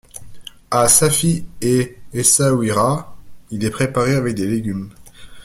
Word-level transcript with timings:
À 0.71 0.87
Safi 0.87 1.45
et 1.61 1.99
Essaouira, 2.11 3.15
il 3.51 3.63
est 3.63 3.69
préparé 3.69 4.15
avec 4.15 4.33
des 4.33 4.47
légumes. 4.47 4.89